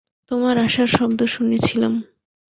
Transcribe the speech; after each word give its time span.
তোমার 0.31 0.55
আসার 0.57 0.89
শব্দ 0.89 1.19
শুনেছিলাম। 1.25 1.93